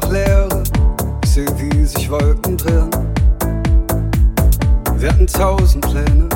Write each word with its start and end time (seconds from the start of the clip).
noch 0.00 0.12
Leere. 0.12 0.62
Ich 1.24 1.30
sehe, 1.30 1.46
wie 1.58 1.84
sich 1.84 2.10
Wolken 2.10 2.56
drehen. 2.56 2.90
Wir 4.96 5.10
hatten 5.10 5.26
tausend 5.26 5.86
Pläne 5.90 6.28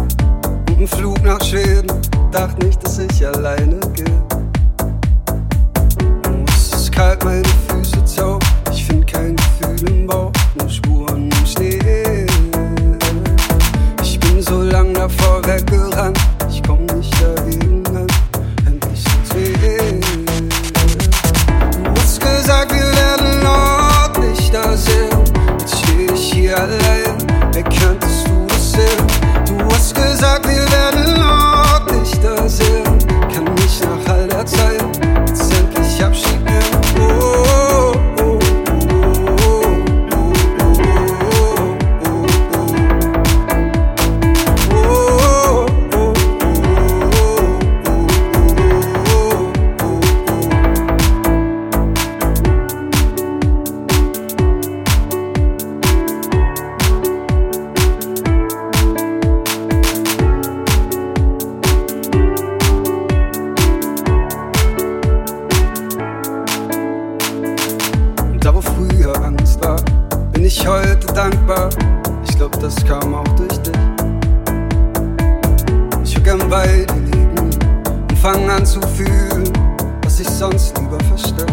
und 0.68 0.76
einen 0.76 0.86
Flug 0.86 1.22
nach 1.22 1.42
Schweden. 1.42 1.92
Dachte 2.30 2.64
nicht, 2.66 2.84
dass 2.84 2.98
ich 2.98 3.26
alleine 3.26 3.73
ich 70.64 70.70
heute 70.70 71.06
dankbar. 71.12 71.68
Ich 72.26 72.36
glaub, 72.36 72.58
das 72.58 72.74
kam 72.86 73.14
auch 73.14 73.28
durch 73.36 73.58
dich. 73.58 73.74
Ich 76.02 76.16
will 76.16 76.22
gern 76.22 76.48
bei 76.48 76.86
dir 76.86 76.94
liegen 76.94 77.38
und 77.38 78.18
fang 78.22 78.48
an 78.48 78.64
zu 78.64 78.80
fühlen, 78.96 79.44
was 80.02 80.20
ich 80.20 80.28
sonst 80.28 80.78
lieber 80.78 80.98
versteck. 81.04 81.52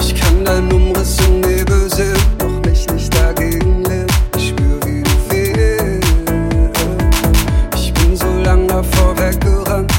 Ich 0.00 0.14
kann 0.14 0.44
deinen 0.44 0.72
Umriss 0.72 1.18
im 1.26 1.40
Nebel 1.40 1.92
sehen, 1.92 2.16
doch 2.38 2.66
mich 2.66 2.86
nicht 2.90 3.14
dagegen 3.14 3.84
lehnen. 3.84 4.06
Ich 4.36 4.48
spür, 4.48 4.80
wie 4.86 5.02
du 5.02 5.10
fehlst. 5.28 6.08
Ich 7.74 7.92
bin 7.92 8.16
so 8.16 8.26
lang 8.42 8.66
davor 8.68 9.18
weggerannt, 9.18 9.92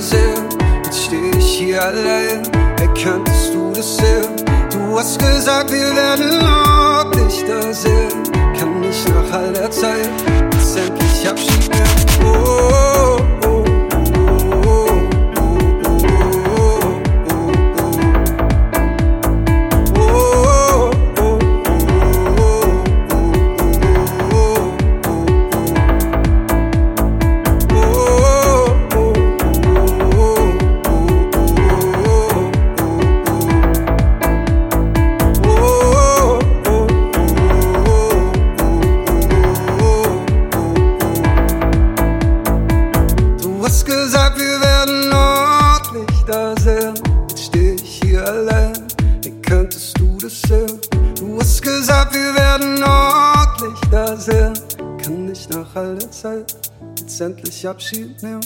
sehen. 0.00 0.46
Jetzt 0.84 1.04
steh 1.04 1.30
ich 1.38 1.58
hier 1.58 1.82
allein, 1.82 2.42
erkanntest 2.78 3.54
du 3.54 3.72
das 3.72 3.96
sehen? 3.96 4.36
Du 4.70 4.98
hast 4.98 5.18
gesagt, 5.18 5.72
wir 5.72 5.94
werden 5.94 6.46
ordentlich 6.46 7.44
da 7.46 7.72
sehen. 7.72 8.22
Kann 8.58 8.80
nicht 8.80 9.08
nach 9.08 9.38
all 9.38 9.52
der 9.52 9.70
Zeit 9.70 10.10
hast 43.70 43.86
gesagt, 43.86 44.36
wir 44.36 44.60
werden 44.60 45.12
ordentlich 45.12 46.24
da 46.26 46.56
sehen. 46.60 46.94
Jetzt 47.28 47.44
steh 47.44 47.74
ich 47.74 48.00
hier 48.02 48.26
allein, 48.26 48.72
wie 49.22 49.30
könntest 49.42 49.96
du 49.96 50.18
das 50.20 50.42
sehen? 50.42 50.80
Du 51.16 51.38
hast 51.38 51.62
gesagt, 51.62 52.12
wir 52.12 52.34
werden 52.34 52.82
ordentlich 52.82 53.80
da 53.92 54.16
sehen. 54.16 54.54
Kann 55.00 55.26
nicht 55.26 55.50
nach 55.50 55.76
all 55.76 55.94
der 55.94 56.10
Zeit 56.10 56.52
jetzt 56.98 57.20
endlich 57.20 57.68
Abschied 57.68 58.20
nehmen. 58.24 58.40